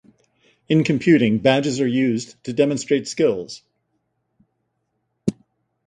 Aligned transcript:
In 0.67 0.83
computing, 0.83 1.37
badges 1.37 1.79
are 1.79 1.85
used 1.85 2.43
to 2.45 2.53
demonstrate 2.53 3.07
skills. 3.07 3.61